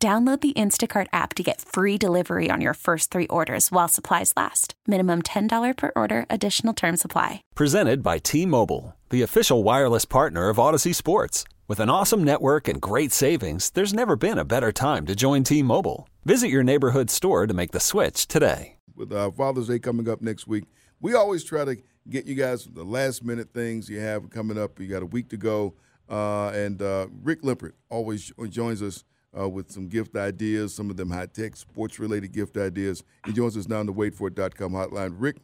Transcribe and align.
Download 0.00 0.40
the 0.40 0.52
Instacart 0.52 1.08
app 1.12 1.34
to 1.34 1.42
get 1.42 1.60
free 1.60 1.98
delivery 1.98 2.50
on 2.52 2.60
your 2.60 2.74
first 2.74 3.10
three 3.10 3.26
orders 3.26 3.72
while 3.72 3.88
supplies 3.88 4.32
last. 4.36 4.74
Minimum 4.86 5.22
$10 5.22 5.76
per 5.76 5.90
order, 5.96 6.24
additional 6.30 6.72
term 6.72 6.96
supply. 6.96 7.42
Presented 7.56 8.00
by 8.00 8.18
T 8.18 8.46
Mobile, 8.46 8.94
the 9.10 9.22
official 9.22 9.64
wireless 9.64 10.04
partner 10.04 10.50
of 10.50 10.58
Audacy 10.58 10.94
Sports. 10.94 11.42
With 11.66 11.80
an 11.80 11.90
awesome 11.90 12.22
network 12.22 12.68
and 12.68 12.80
great 12.80 13.10
savings, 13.10 13.70
there's 13.70 13.92
never 13.92 14.14
been 14.14 14.38
a 14.38 14.44
better 14.44 14.70
time 14.70 15.04
to 15.06 15.16
join 15.16 15.42
T 15.42 15.64
Mobile. 15.64 16.08
Visit 16.24 16.46
your 16.46 16.62
neighborhood 16.62 17.10
store 17.10 17.48
to 17.48 17.54
make 17.54 17.72
the 17.72 17.80
switch 17.80 18.28
today. 18.28 18.76
With 18.94 19.12
uh, 19.12 19.32
Father's 19.32 19.66
Day 19.66 19.80
coming 19.80 20.08
up 20.08 20.22
next 20.22 20.46
week, 20.46 20.66
we 21.00 21.14
always 21.14 21.42
try 21.42 21.64
to 21.64 21.76
get 22.08 22.24
you 22.24 22.36
guys 22.36 22.66
the 22.66 22.84
last 22.84 23.24
minute 23.24 23.52
things 23.52 23.88
you 23.88 23.98
have 23.98 24.30
coming 24.30 24.58
up. 24.58 24.78
You 24.78 24.86
got 24.86 25.02
a 25.02 25.06
week 25.06 25.28
to 25.30 25.36
go. 25.36 25.74
Uh, 26.08 26.50
and 26.50 26.80
uh, 26.80 27.08
Rick 27.24 27.42
Limpert 27.42 27.72
always 27.90 28.32
joins 28.48 28.80
us 28.80 29.02
uh, 29.36 29.48
with 29.48 29.70
some 29.70 29.88
gift 29.88 30.16
ideas, 30.16 30.74
some 30.74 30.90
of 30.90 30.96
them 30.96 31.10
high 31.10 31.26
tech, 31.26 31.56
sports 31.56 31.98
related 31.98 32.32
gift 32.32 32.56
ideas. 32.56 33.02
He 33.26 33.32
joins 33.32 33.56
us 33.56 33.68
now 33.68 33.80
on 33.80 33.86
the 33.86 33.92
waitfor.com 33.92 34.72
hotline. 34.72 35.14
Rick, 35.16 35.38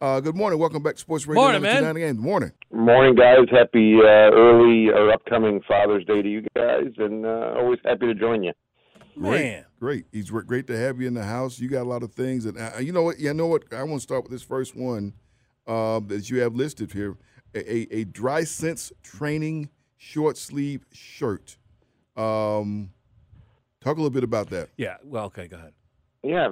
uh, 0.00 0.20
good 0.20 0.36
morning. 0.36 0.58
Welcome 0.58 0.82
back 0.82 0.94
to 0.94 1.00
Sports 1.00 1.26
Radio. 1.26 1.42
Morning, 1.42 1.62
man. 1.62 1.96
Again. 1.96 2.18
Morning. 2.18 2.52
Morning, 2.72 3.14
guys. 3.14 3.46
Happy 3.50 3.96
uh, 3.96 4.32
early 4.32 4.88
or 4.88 5.12
upcoming 5.12 5.60
Father's 5.68 6.04
Day 6.04 6.22
to 6.22 6.28
you 6.28 6.46
guys, 6.56 6.92
and 6.98 7.26
uh, 7.26 7.54
always 7.56 7.78
happy 7.84 8.06
to 8.06 8.14
join 8.14 8.42
you. 8.42 8.52
Man. 9.16 9.66
Great. 9.78 10.06
He's 10.12 10.30
great 10.30 10.66
to 10.68 10.76
have 10.76 11.00
you 11.00 11.08
in 11.08 11.14
the 11.14 11.24
house. 11.24 11.58
You 11.58 11.68
got 11.68 11.82
a 11.82 11.88
lot 11.88 12.02
of 12.02 12.12
things. 12.12 12.46
And 12.46 12.58
uh, 12.58 12.78
you 12.80 12.92
know 12.92 13.02
what? 13.02 13.18
You 13.18 13.34
know 13.34 13.46
what? 13.46 13.64
I 13.72 13.82
want 13.82 14.00
to 14.00 14.02
start 14.02 14.22
with 14.22 14.32
this 14.32 14.42
first 14.42 14.76
one 14.76 15.14
uh, 15.66 16.00
that 16.06 16.30
you 16.30 16.40
have 16.40 16.54
listed 16.54 16.92
here 16.92 17.16
a, 17.54 17.58
a, 17.58 18.00
a 18.00 18.04
Drysense 18.04 18.92
training 19.02 19.70
short 19.96 20.36
sleeve 20.36 20.86
shirt. 20.92 21.58
Um, 22.16 22.90
Talk 23.82 23.96
a 23.96 24.00
little 24.00 24.10
bit 24.10 24.24
about 24.24 24.50
that. 24.50 24.68
Yeah. 24.76 24.96
Well, 25.02 25.24
okay. 25.26 25.48
Go 25.48 25.56
ahead. 25.56 25.72
Yeah, 26.22 26.48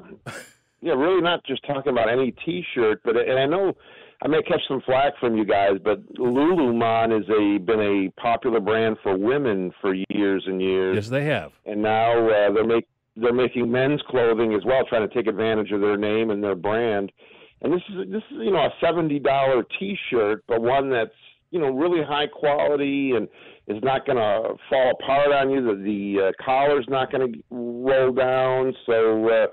yeah. 0.80 0.94
Really, 0.94 1.20
not 1.20 1.44
just 1.44 1.66
talking 1.66 1.92
about 1.92 2.08
any 2.08 2.32
T-shirt, 2.44 3.02
but 3.04 3.16
and 3.16 3.38
I 3.38 3.44
know 3.44 3.76
I 4.22 4.28
may 4.28 4.42
catch 4.42 4.62
some 4.66 4.80
flack 4.80 5.12
from 5.20 5.36
you 5.36 5.44
guys, 5.44 5.72
but 5.84 6.00
Lululemon 6.14 7.12
has 7.12 7.28
a 7.28 7.58
been 7.58 7.80
a 7.80 8.20
popular 8.20 8.60
brand 8.60 8.96
for 9.02 9.18
women 9.18 9.72
for 9.80 9.94
years 10.08 10.44
and 10.46 10.62
years. 10.62 10.96
Yes, 10.96 11.08
they 11.08 11.24
have. 11.26 11.52
And 11.66 11.82
now 11.82 12.12
uh, 12.28 12.52
they're 12.52 12.66
make 12.66 12.88
they're 13.14 13.34
making 13.34 13.70
men's 13.70 14.00
clothing 14.08 14.54
as 14.54 14.64
well, 14.64 14.84
trying 14.88 15.06
to 15.06 15.14
take 15.14 15.26
advantage 15.26 15.70
of 15.70 15.80
their 15.82 15.98
name 15.98 16.30
and 16.30 16.42
their 16.42 16.54
brand. 16.54 17.12
And 17.60 17.72
this 17.72 17.82
is 17.90 18.10
this 18.10 18.22
is 18.30 18.38
you 18.38 18.52
know 18.52 18.60
a 18.60 18.72
seventy 18.80 19.18
dollar 19.18 19.64
T-shirt, 19.78 20.44
but 20.48 20.62
one 20.62 20.88
that's 20.88 21.10
you 21.50 21.58
know 21.60 21.70
really 21.70 22.04
high 22.04 22.26
quality 22.26 23.12
and 23.16 23.28
is 23.66 23.82
not 23.82 24.06
going 24.06 24.16
to 24.16 24.54
fall 24.68 24.92
apart 24.92 25.32
on 25.32 25.50
you. 25.50 25.60
The, 25.62 25.82
the 25.82 26.28
uh, 26.28 26.44
collar's 26.44 26.86
not 26.88 27.12
going 27.12 27.32
to 27.32 27.38
roll 27.50 28.12
down. 28.12 28.74
So 28.86 29.28
uh, 29.28 29.46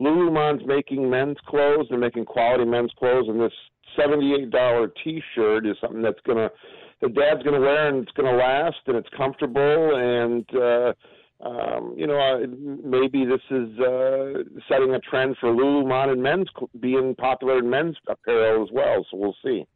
Lululemon's 0.00 0.66
making 0.66 1.08
men's 1.08 1.38
clothes. 1.46 1.86
They're 1.88 1.98
making 1.98 2.24
quality 2.26 2.64
men's 2.64 2.92
clothes, 2.98 3.26
and 3.28 3.40
this 3.40 3.52
seventy-eight 3.96 4.50
dollar 4.50 4.92
T-shirt 5.02 5.66
is 5.66 5.76
something 5.80 6.02
that's 6.02 6.20
going 6.26 6.38
to 6.38 6.50
the 7.00 7.08
dad's 7.08 7.42
going 7.42 7.54
to 7.54 7.60
wear 7.60 7.88
and 7.88 8.02
it's 8.02 8.12
going 8.12 8.30
to 8.30 8.38
last 8.38 8.76
and 8.86 8.96
it's 8.96 9.08
comfortable 9.16 9.96
and. 9.96 10.46
uh 10.56 10.92
um, 11.44 11.94
you 11.96 12.06
know, 12.06 12.20
uh, 12.20 12.46
maybe 12.84 13.24
this 13.24 13.40
is 13.50 13.76
uh, 13.80 14.44
setting 14.68 14.94
a 14.94 15.00
trend 15.00 15.36
for 15.40 15.50
Lululemon 15.52 16.12
and 16.12 16.22
men's 16.22 16.46
being 16.78 17.16
popular 17.16 17.58
in 17.58 17.68
men's 17.68 17.96
apparel 18.08 18.62
as 18.62 18.68
well. 18.72 19.04
So 19.10 19.16
we'll 19.16 19.36
see. 19.44 19.66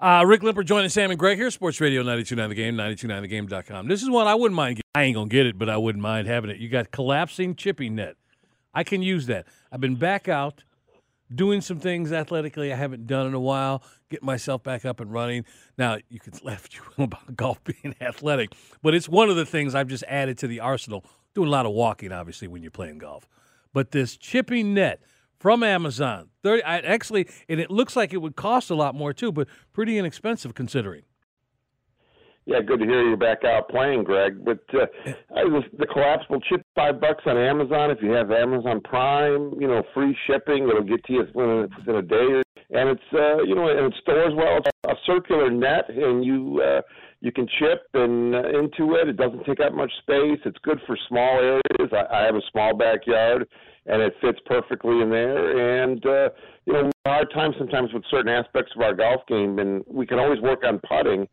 Uh, 0.00 0.24
Rick 0.26 0.42
Limper 0.42 0.62
joining 0.62 0.88
Sam 0.88 1.10
and 1.10 1.18
Greg 1.20 1.36
here, 1.36 1.50
Sports 1.50 1.78
Radio 1.78 2.00
929 2.00 2.48
The 2.48 2.54
Game, 2.54 2.74
929thegame.com. 2.74 3.86
This 3.86 4.02
is 4.02 4.08
one 4.08 4.26
I 4.26 4.34
wouldn't 4.34 4.56
mind. 4.56 4.76
Getting. 4.76 4.90
I 4.94 5.02
ain't 5.02 5.14
going 5.14 5.28
to 5.28 5.32
get 5.32 5.44
it, 5.44 5.58
but 5.58 5.68
I 5.68 5.76
wouldn't 5.76 6.00
mind 6.00 6.26
having 6.26 6.48
it. 6.48 6.56
You 6.56 6.70
got 6.70 6.90
collapsing 6.90 7.54
chipping 7.54 7.96
net. 7.96 8.16
I 8.72 8.82
can 8.82 9.02
use 9.02 9.26
that. 9.26 9.46
I've 9.70 9.82
been 9.82 9.96
back 9.96 10.26
out 10.26 10.64
doing 11.34 11.60
some 11.60 11.80
things 11.80 12.12
athletically 12.12 12.72
I 12.72 12.76
haven't 12.76 13.06
done 13.06 13.26
in 13.26 13.34
a 13.34 13.40
while, 13.40 13.82
getting 14.08 14.24
myself 14.24 14.62
back 14.62 14.86
up 14.86 15.00
and 15.00 15.12
running. 15.12 15.44
Now, 15.76 15.98
you 16.08 16.18
can 16.18 16.32
laugh 16.42 16.64
at 16.64 16.74
you 16.74 17.04
about 17.04 17.36
golf 17.36 17.62
being 17.82 17.94
athletic, 18.00 18.54
but 18.82 18.94
it's 18.94 19.06
one 19.08 19.28
of 19.28 19.36
the 19.36 19.44
things 19.44 19.74
I've 19.74 19.88
just 19.88 20.04
added 20.08 20.38
to 20.38 20.46
the 20.46 20.60
arsenal. 20.60 21.04
Doing 21.34 21.48
a 21.48 21.52
lot 21.52 21.66
of 21.66 21.72
walking, 21.72 22.10
obviously, 22.10 22.48
when 22.48 22.62
you're 22.62 22.70
playing 22.70 22.98
golf. 22.98 23.28
But 23.74 23.90
this 23.90 24.16
chipping 24.16 24.72
net– 24.72 25.02
from 25.40 25.64
Amazon. 25.64 26.28
30, 26.44 26.62
I, 26.62 26.78
actually, 26.80 27.26
and 27.48 27.58
it 27.58 27.70
looks 27.70 27.96
like 27.96 28.12
it 28.12 28.18
would 28.18 28.36
cost 28.36 28.70
a 28.70 28.74
lot 28.76 28.94
more 28.94 29.12
too, 29.12 29.32
but 29.32 29.48
pretty 29.72 29.98
inexpensive 29.98 30.54
considering. 30.54 31.02
Yeah, 32.46 32.60
good 32.66 32.80
to 32.80 32.84
hear 32.84 33.02
you're 33.06 33.16
back 33.16 33.44
out 33.44 33.68
playing, 33.68 34.04
Greg. 34.04 34.44
But 34.44 34.60
uh, 34.74 34.86
the, 35.30 35.60
the 35.78 35.86
collapsible 35.86 36.40
chip, 36.40 36.62
five 36.74 37.00
bucks 37.00 37.22
on 37.26 37.36
Amazon. 37.36 37.90
If 37.90 37.98
you 38.02 38.10
have 38.12 38.30
Amazon 38.30 38.80
Prime, 38.80 39.52
you 39.60 39.68
know, 39.68 39.82
free 39.94 40.16
shipping. 40.26 40.68
It'll 40.68 40.82
get 40.82 41.04
to 41.04 41.12
you 41.12 41.20
within 41.34 41.96
a 41.96 42.02
day. 42.02 42.42
And 42.70 42.88
it's, 42.88 43.02
uh, 43.12 43.42
you 43.42 43.54
know, 43.54 43.68
and 43.68 43.92
it 43.92 43.94
stores 44.00 44.32
well. 44.34 44.58
It's 44.58 44.68
a 44.86 44.94
circular 45.06 45.50
net, 45.50 45.90
and 45.90 46.24
you 46.24 46.62
uh, 46.64 46.80
you 47.20 47.30
can 47.30 47.46
chip 47.58 47.82
and 47.94 48.34
uh, 48.34 48.48
into 48.48 48.94
it. 48.94 49.08
It 49.08 49.16
doesn't 49.16 49.44
take 49.44 49.60
up 49.60 49.74
much 49.74 49.92
space. 50.02 50.40
It's 50.44 50.58
good 50.62 50.80
for 50.86 50.96
small 51.08 51.38
areas. 51.38 51.92
I, 51.92 52.22
I 52.22 52.24
have 52.24 52.34
a 52.34 52.42
small 52.50 52.76
backyard, 52.76 53.46
and 53.90 54.00
it 54.00 54.14
fits 54.20 54.38
perfectly 54.46 55.00
in 55.00 55.10
there. 55.10 55.82
And 55.82 56.04
uh, 56.06 56.30
you 56.64 56.72
know, 56.72 56.90
hard 57.04 57.30
time 57.34 57.52
sometimes 57.58 57.92
with 57.92 58.04
certain 58.10 58.32
aspects 58.32 58.72
of 58.76 58.82
our 58.82 58.94
golf 58.94 59.22
game, 59.28 59.58
and 59.58 59.84
we 59.86 60.06
can 60.06 60.18
always 60.18 60.40
work 60.40 60.62
on 60.64 60.80
putting. 60.88 61.28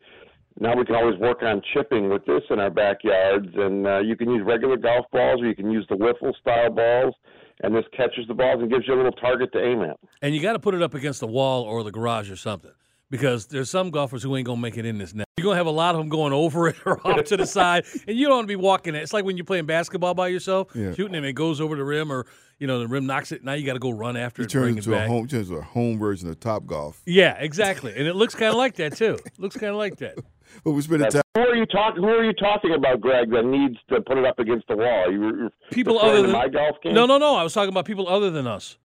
Now 0.60 0.76
we 0.76 0.84
can 0.84 0.96
always 0.96 1.18
work 1.20 1.42
on 1.42 1.62
chipping 1.72 2.10
with 2.10 2.26
this 2.26 2.42
in 2.50 2.58
our 2.58 2.70
backyards, 2.70 3.48
and 3.54 3.86
uh, 3.86 4.00
you 4.00 4.16
can 4.16 4.28
use 4.28 4.42
regular 4.44 4.76
golf 4.76 5.06
balls, 5.12 5.40
or 5.40 5.46
you 5.46 5.54
can 5.54 5.70
use 5.70 5.86
the 5.88 5.96
wiffle 5.96 6.36
style 6.40 6.70
balls 6.70 7.14
and 7.60 7.74
this 7.74 7.84
catches 7.96 8.24
the 8.28 8.34
balls 8.34 8.60
and 8.60 8.70
gives 8.70 8.86
you 8.86 8.94
a 8.94 8.96
little 8.96 9.10
target 9.10 9.52
to 9.52 9.58
aim 9.60 9.82
at. 9.82 9.98
And 10.22 10.32
you 10.32 10.40
got 10.40 10.52
to 10.52 10.60
put 10.60 10.74
it 10.74 10.82
up 10.82 10.94
against 10.94 11.18
the 11.18 11.26
wall 11.26 11.64
or 11.64 11.82
the 11.82 11.90
garage 11.90 12.30
or 12.30 12.36
something 12.36 12.70
because 13.10 13.46
there's 13.46 13.70
some 13.70 13.90
golfers 13.90 14.22
who 14.22 14.36
ain't 14.36 14.46
gonna 14.46 14.60
make 14.60 14.76
it 14.76 14.84
in 14.84 14.98
this 14.98 15.14
net. 15.14 15.26
You're 15.38 15.44
gonna 15.44 15.56
have 15.56 15.66
a 15.66 15.70
lot 15.70 15.94
of 15.94 16.00
them 16.00 16.08
going 16.08 16.32
over 16.32 16.68
it 16.68 16.76
or 16.84 17.04
off 17.06 17.24
to 17.24 17.36
the 17.36 17.46
side, 17.46 17.84
and 18.06 18.16
you 18.16 18.26
don't 18.26 18.36
want 18.36 18.48
to 18.48 18.52
be 18.52 18.56
walking 18.56 18.94
it. 18.94 19.02
It's 19.02 19.12
like 19.12 19.24
when 19.24 19.36
you're 19.36 19.44
playing 19.44 19.66
basketball 19.66 20.14
by 20.14 20.28
yourself, 20.28 20.68
yeah. 20.74 20.92
shooting 20.94 21.14
and 21.14 21.24
it 21.24 21.34
goes 21.34 21.60
over 21.60 21.76
the 21.76 21.84
rim, 21.84 22.12
or 22.12 22.26
you 22.58 22.66
know 22.66 22.78
the 22.80 22.88
rim 22.88 23.06
knocks 23.06 23.32
it. 23.32 23.44
Now 23.44 23.54
you 23.54 23.64
got 23.64 23.74
to 23.74 23.78
go 23.78 23.90
run 23.90 24.16
after 24.16 24.42
it. 24.42 24.50
Turns 24.50 24.76
into 24.76 24.94
a 24.94 25.06
home, 25.06 25.28
turns 25.28 25.48
into 25.48 25.60
a 25.60 25.64
home 25.64 25.98
version 25.98 26.28
of 26.28 26.40
Top 26.40 26.66
Golf. 26.66 27.02
Yeah, 27.06 27.36
exactly, 27.38 27.94
and 27.96 28.06
it 28.06 28.14
looks 28.14 28.34
kind 28.34 28.50
of 28.50 28.56
like 28.56 28.74
that 28.76 28.96
too. 28.96 29.18
looks 29.38 29.56
kind 29.56 29.72
of 29.72 29.76
like 29.76 29.96
that. 29.96 30.18
But 30.64 30.72
we 30.72 30.80
spend 30.80 31.02
time. 31.10 31.20
Who 31.36 31.42
are 31.42 31.54
you 31.54 31.66
talking? 31.66 32.02
Who 32.02 32.08
are 32.08 32.24
you 32.24 32.32
talking 32.32 32.72
about, 32.72 33.02
Greg? 33.02 33.30
That 33.30 33.44
needs 33.44 33.76
to 33.90 34.00
put 34.00 34.16
it 34.16 34.24
up 34.24 34.38
against 34.38 34.66
the 34.66 34.76
wall? 34.76 35.12
You, 35.12 35.50
people 35.70 35.98
other 35.98 36.22
than 36.22 36.32
my 36.32 36.48
golf 36.48 36.76
game? 36.82 36.94
No, 36.94 37.04
no, 37.04 37.18
no. 37.18 37.34
I 37.34 37.42
was 37.42 37.52
talking 37.52 37.68
about 37.68 37.84
people 37.84 38.08
other 38.08 38.30
than 38.30 38.46
us 38.46 38.78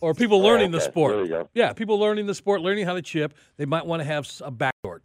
or 0.00 0.14
people 0.14 0.38
oh, 0.38 0.44
learning 0.44 0.74
oh, 0.74 0.76
okay. 0.76 0.84
the 0.84 0.90
sport. 0.90 1.14
There 1.14 1.22
you 1.22 1.28
go. 1.28 1.48
Yeah, 1.54 1.72
people 1.72 1.98
learning 1.98 2.26
the 2.26 2.34
sport, 2.34 2.60
learning 2.60 2.86
how 2.86 2.94
to 2.94 3.02
chip. 3.02 3.34
They 3.56 3.66
might 3.66 3.86
want 3.86 4.00
to 4.00 4.04
have 4.04 4.30
a 4.42 4.50
backboard. 4.50 5.02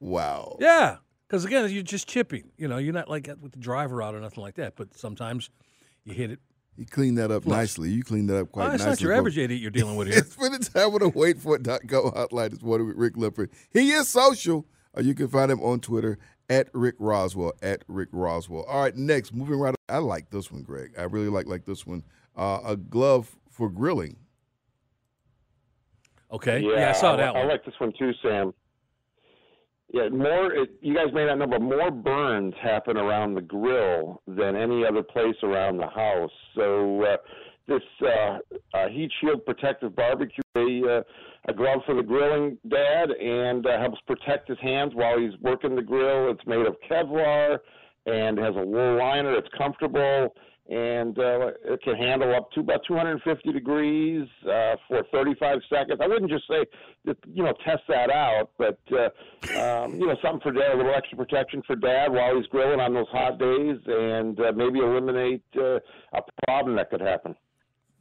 Wow. 0.00 0.56
Yeah, 0.60 0.98
because 1.26 1.44
again, 1.44 1.68
you're 1.70 1.82
just 1.82 2.08
chipping. 2.08 2.50
You 2.56 2.68
know, 2.68 2.78
you're 2.78 2.92
not 2.92 3.08
like 3.08 3.28
with 3.40 3.52
the 3.52 3.58
driver 3.58 4.02
out 4.02 4.14
or 4.14 4.20
nothing 4.20 4.42
like 4.42 4.54
that. 4.56 4.76
But 4.76 4.96
sometimes 4.96 5.50
you 6.04 6.14
hit 6.14 6.30
it. 6.30 6.40
You 6.76 6.86
clean 6.86 7.14
that 7.16 7.30
up 7.30 7.44
Plus. 7.44 7.56
nicely. 7.56 7.90
You 7.90 8.02
clean 8.02 8.26
that 8.26 8.38
up 8.38 8.52
quite 8.52 8.64
oh, 8.64 8.66
it's 8.70 8.78
nicely. 8.80 8.92
It's 8.92 9.00
not 9.00 9.06
your 9.06 9.16
average 9.16 9.38
idiot 9.38 9.60
you're 9.60 9.70
dealing 9.70 9.96
with 9.96 10.08
here. 10.08 10.18
it's 10.18 10.34
for 10.34 10.48
the 10.48 10.58
time 10.58 10.92
with 10.92 11.02
a 11.02 11.08
wait 11.08 11.38
for 11.38 11.56
it. 11.56 11.62
Go 11.62 12.10
hotline. 12.10 12.52
It's 12.52 12.62
one 12.62 12.84
with 12.86 12.96
Rick 12.96 13.14
Limpert. 13.14 13.50
He 13.72 13.92
is 13.92 14.08
social. 14.08 14.66
Uh, 14.96 15.00
you 15.00 15.14
can 15.14 15.28
find 15.28 15.50
him 15.50 15.60
on 15.60 15.80
Twitter 15.80 16.18
at 16.48 16.68
Rick 16.72 16.96
Roswell. 16.98 17.52
At 17.62 17.84
Rick 17.86 18.08
Roswell. 18.12 18.64
All 18.64 18.82
right, 18.82 18.96
next, 18.96 19.32
moving 19.32 19.58
right. 19.58 19.74
I 19.88 19.98
like 19.98 20.30
this 20.30 20.50
one, 20.50 20.62
Greg. 20.62 20.92
I 20.98 21.04
really 21.04 21.28
like 21.28 21.46
like 21.46 21.64
this 21.64 21.86
one. 21.86 22.02
Uh, 22.36 22.60
a 22.64 22.76
glove 22.76 23.36
for 23.54 23.70
grilling. 23.70 24.16
Okay. 26.32 26.60
Yeah, 26.60 26.72
yeah 26.76 26.90
I 26.90 26.92
saw 26.92 27.16
that 27.16 27.28
I, 27.28 27.38
one. 27.38 27.42
I 27.42 27.44
like 27.44 27.64
this 27.64 27.74
one 27.78 27.92
too, 27.98 28.10
Sam. 28.22 28.52
Yeah, 29.92 30.08
more. 30.08 30.52
It, 30.52 30.70
you 30.80 30.94
guys 30.94 31.12
may 31.12 31.24
not 31.24 31.38
know, 31.38 31.46
but 31.46 31.62
more 31.62 31.90
burns 31.90 32.54
happen 32.60 32.96
around 32.96 33.34
the 33.34 33.42
grill 33.42 34.20
than 34.26 34.56
any 34.56 34.84
other 34.84 35.04
place 35.04 35.36
around 35.44 35.76
the 35.76 35.86
house. 35.86 36.32
So 36.56 37.04
uh, 37.04 37.16
this 37.68 37.82
uh, 38.02 38.38
uh, 38.76 38.88
heat 38.88 39.12
shield 39.20 39.46
protective 39.46 39.94
barbecue, 39.94 40.42
a, 40.56 40.98
uh, 40.98 41.02
a 41.48 41.54
glove 41.54 41.80
for 41.86 41.94
the 41.94 42.02
grilling 42.02 42.58
dad, 42.68 43.10
and 43.10 43.64
uh, 43.64 43.78
helps 43.78 44.00
protect 44.08 44.48
his 44.48 44.58
hands 44.60 44.92
while 44.94 45.16
he's 45.16 45.38
working 45.40 45.76
the 45.76 45.82
grill. 45.82 46.28
It's 46.32 46.44
made 46.44 46.66
of 46.66 46.74
Kevlar 46.90 47.58
and 48.06 48.36
has 48.38 48.56
a 48.56 48.64
wool 48.64 48.98
liner. 48.98 49.34
It's 49.34 49.48
comfortable 49.56 50.34
and 50.68 51.18
uh, 51.18 51.50
it 51.64 51.82
can 51.82 51.94
handle 51.96 52.34
up 52.34 52.50
to 52.52 52.60
about 52.60 52.80
250 52.88 53.52
degrees 53.52 54.26
uh, 54.44 54.76
for 54.88 55.02
35 55.12 55.58
seconds. 55.68 56.00
I 56.02 56.06
wouldn't 56.06 56.30
just 56.30 56.44
say, 56.48 56.64
you 57.32 57.42
know, 57.42 57.52
test 57.64 57.82
that 57.88 58.10
out, 58.10 58.50
but 58.56 58.78
uh, 58.92 59.60
um, 59.60 59.94
you 59.94 60.06
know, 60.06 60.16
something 60.22 60.40
for 60.40 60.52
dad, 60.52 60.72
a 60.72 60.76
little 60.76 60.94
extra 60.94 61.18
protection 61.18 61.62
for 61.66 61.76
dad 61.76 62.12
while 62.12 62.34
he's 62.36 62.46
grilling 62.46 62.80
on 62.80 62.94
those 62.94 63.08
hot 63.12 63.38
days, 63.38 63.76
and 63.86 64.40
uh, 64.40 64.52
maybe 64.56 64.78
eliminate 64.78 65.42
uh, 65.56 65.76
a 66.14 66.22
problem 66.46 66.76
that 66.76 66.88
could 66.90 67.02
happen. 67.02 67.34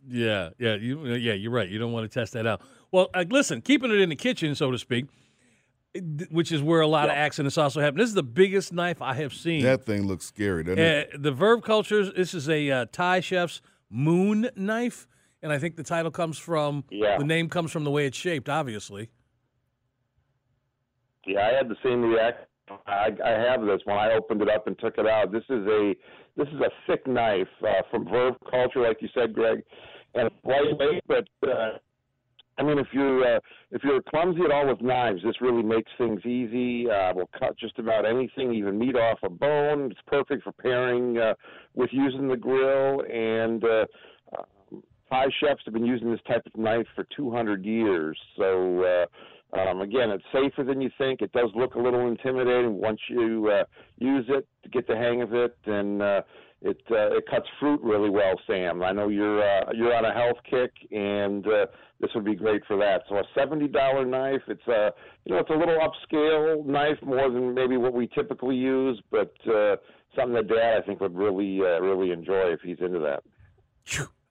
Yeah, 0.07 0.50
yeah, 0.57 0.75
you, 0.75 1.06
yeah. 1.13 1.33
You're 1.33 1.51
right. 1.51 1.69
You 1.69 1.80
don't 1.80 1.94
want 1.94 2.09
to 2.09 2.19
test 2.19 2.33
that 2.33 2.45
out. 2.45 2.62
Well, 2.92 3.09
uh, 3.13 3.24
listen, 3.30 3.62
keeping 3.62 3.89
it 3.92 4.00
in 4.00 4.09
the 4.09 4.16
kitchen, 4.16 4.54
so 4.56 4.71
to 4.71 4.77
speak 4.77 5.06
which 6.30 6.51
is 6.51 6.62
where 6.62 6.81
a 6.81 6.88
lot 6.88 7.06
of 7.06 7.16
accidents 7.16 7.57
also 7.57 7.80
happen. 7.80 7.98
This 7.98 8.10
is 8.10 8.16
the 8.16 8.24
biggest 8.24 8.74
knife 8.74 9.01
I 9.01 9.13
have 9.16 9.34
seen. 9.34 9.63
That 9.63 9.86
thing 9.86 10.07
looks 10.07 10.25
scary, 10.25 10.63
doesn't 10.63 10.80
uh, 10.80 10.81
it? 10.81 11.22
The 11.22 11.31
Verve 11.31 11.62
Cultures. 11.62 12.12
This 12.16 12.34
is 12.34 12.50
a 12.50 12.69
uh, 12.69 12.86
Thai 12.92 13.19
chef's 13.19 13.62
moon 13.90 14.50
knife, 14.56 15.07
and 15.42 15.51
I 15.51 15.60
think 15.60 15.75
the 15.75 15.84
title 15.84 16.12
comes 16.12 16.38
from 16.38 16.84
yeah. 16.90 17.18
the 17.18 17.25
name 17.25 17.48
comes 17.48 17.72
from 17.72 17.84
the 17.84 17.92
way 17.92 18.07
it's 18.07 18.18
shaped, 18.18 18.50
obviously. 18.50 19.10
Yeah, 21.25 21.48
I 21.48 21.54
had 21.54 21.69
the 21.69 21.78
same 21.84 22.01
reaction. 22.01 22.45
I, 22.88 23.10
I 23.24 23.30
have 23.30 23.62
this 23.62 23.81
when 23.86 23.98
I 23.98 24.13
opened 24.13 24.42
it 24.42 24.50
up 24.50 24.68
and 24.68 24.78
took 24.80 24.98
it 24.98 25.06
out. 25.06 25.31
This 25.31 25.44
is 25.50 25.66
a 25.68 25.94
this 26.36 26.48
is 26.48 26.60
a 26.60 26.72
thick 26.88 27.06
knife 27.06 27.48
uh, 27.62 27.84
from 27.92 28.06
Verve 28.06 28.36
Culture, 28.50 28.81
like 28.81 28.98
you 29.01 29.10
said, 29.13 29.34
Greg, 29.34 29.63
and 30.16 30.30
lightweight, 30.44 31.04
but 31.07 31.28
uh, 31.48 31.78
I 32.57 32.63
mean, 32.63 32.77
if 32.77 32.88
you're 32.91 33.38
uh, 33.38 33.39
if 33.71 33.83
you're 33.83 34.01
clumsy 34.01 34.41
at 34.44 34.51
all 34.51 34.67
with 34.67 34.81
knives, 34.81 35.23
this 35.23 35.41
really 35.41 35.63
makes 35.63 35.91
things 35.97 36.23
easy. 36.25 36.89
Uh, 36.89 37.13
will 37.13 37.29
cut 37.38 37.57
just 37.57 37.79
about 37.79 38.05
anything, 38.05 38.53
even 38.53 38.77
meat 38.77 38.95
off 38.95 39.19
a 39.23 39.29
bone. 39.29 39.91
It's 39.91 40.00
perfect 40.05 40.44
for 40.44 40.51
pairing 40.51 41.17
uh, 41.17 41.33
with 41.73 41.89
using 41.91 42.27
the 42.27 42.38
grill. 42.38 43.01
And 43.11 43.63
uh, 43.63 43.85
um, 44.38 44.83
Thai 45.09 45.25
chefs 45.39 45.61
have 45.65 45.73
been 45.73 45.85
using 45.85 46.11
this 46.11 46.21
type 46.27 46.44
of 46.45 46.55
knife 46.55 46.88
for 46.95 47.05
200 47.15 47.65
years. 47.65 48.19
So 48.38 48.83
uh, 48.83 49.59
um, 49.59 49.81
again, 49.81 50.09
it's 50.09 50.23
safer 50.31 50.63
than 50.63 50.81
you 50.81 50.89
think. 50.97 51.21
It 51.21 51.31
does 51.31 51.49
look 51.56 51.75
a 51.75 51.79
little 51.79 52.07
intimidating 52.07 52.79
once 52.79 52.99
you 53.09 53.49
uh, 53.51 53.63
use 53.97 54.25
it 54.29 54.47
to 54.63 54.69
get 54.69 54.88
the 54.88 54.95
hang 54.95 55.21
of 55.21 55.33
it, 55.33 55.56
and 55.65 56.01
uh, 56.01 56.21
it 56.63 56.81
uh, 56.89 57.18
it 57.18 57.25
cuts 57.30 57.48
fruit 57.60 57.81
really 57.83 58.10
well, 58.10 58.39
Sam. 58.48 58.81
I 58.83 58.94
know 58.94 59.10
you're 59.10 59.44
uh, 59.44 59.71
you're 59.74 59.94
on 59.94 60.06
a 60.06 60.13
health 60.13 60.38
kick, 60.50 60.71
and 60.92 61.45
uh, 61.45 61.65
this 62.00 62.10
would 62.15 62.24
be 62.24 62.36
great 62.36 62.63
for 62.65 62.77
that. 62.77 63.04
So 63.10 63.18
a 63.18 63.24
seventy 63.38 63.68
dollar 63.68 64.06
knife. 64.06 64.42
It's 64.48 64.65
a 64.68 64.92
you 65.25 65.33
know 65.33 65.42
it's 65.42 65.50
a 65.50 65.54
little 65.54 65.77
upscale 65.77 66.65
knife, 66.65 66.98
more 67.04 67.30
than 67.30 67.54
maybe 67.54 67.75
what 67.75 67.94
we 67.94 68.07
typically 68.07 68.56
use, 68.56 69.01
but 69.12 69.33
uh, 69.45 69.75
something 70.15 70.33
that 70.36 70.48
Dad 70.48 70.81
I 70.81 70.86
think 70.86 71.01
would 71.01 71.15
really 71.15 71.60
uh, 71.60 71.81
really 71.81 72.12
enjoy 72.12 72.54
if 72.54 72.62
he's 72.62 72.80
into 72.80 73.00
that. 73.00 73.24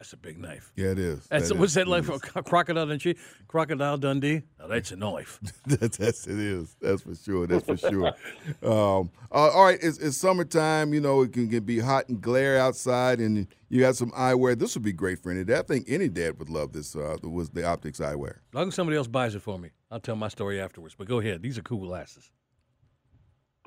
That's 0.02 0.14
a 0.14 0.16
big 0.16 0.36
knife. 0.36 0.72
Yeah, 0.74 0.88
it 0.88 0.98
is. 0.98 1.28
That's 1.28 1.50
that 1.50 1.56
what's 1.56 1.70
is, 1.70 1.74
that 1.74 1.86
like 1.86 2.02
for 2.02 2.18
Crocodile 2.18 2.86
Dundee? 2.86 3.14
Crocodile 3.46 3.96
Dundee. 3.96 4.42
Oh, 4.58 4.66
that's 4.66 4.90
a 4.90 4.96
knife. 4.96 5.38
that's, 5.66 5.96
that's 5.96 6.26
it 6.26 6.40
is. 6.40 6.74
That's 6.80 7.02
for 7.02 7.14
sure. 7.14 7.46
That's 7.46 7.64
for 7.64 7.76
sure. 7.76 8.08
um, 8.64 9.12
uh, 9.30 9.50
all 9.52 9.66
right, 9.66 9.78
it's, 9.80 9.98
it's, 9.98 10.16
summertime. 10.16 10.92
You 10.92 11.00
know, 11.00 11.22
it 11.22 11.32
can, 11.32 11.48
can, 11.48 11.62
be 11.62 11.78
hot 11.78 12.08
and 12.08 12.20
glare 12.20 12.58
outside, 12.58 13.20
and 13.20 13.46
you 13.68 13.78
got 13.78 13.94
some 13.94 14.10
eyewear. 14.10 14.58
This 14.58 14.74
would 14.74 14.82
be 14.82 14.92
great 14.92 15.20
for 15.20 15.30
any 15.30 15.44
dad. 15.44 15.60
I 15.60 15.62
think 15.62 15.84
any 15.86 16.08
dad 16.08 16.36
would 16.40 16.50
love 16.50 16.72
this. 16.72 16.96
Uh, 16.96 17.16
was 17.22 17.50
the 17.50 17.64
optics 17.64 18.00
eyewear. 18.00 18.38
As 18.48 18.54
long 18.54 18.66
as 18.66 18.74
somebody 18.74 18.96
else 18.96 19.06
buys 19.06 19.36
it 19.36 19.42
for 19.42 19.56
me, 19.56 19.70
I'll 19.92 20.00
tell 20.00 20.16
my 20.16 20.26
story 20.26 20.60
afterwards. 20.60 20.96
But 20.98 21.06
go 21.06 21.20
ahead. 21.20 21.42
These 21.42 21.58
are 21.58 21.62
cool 21.62 21.86
glasses. 21.86 22.28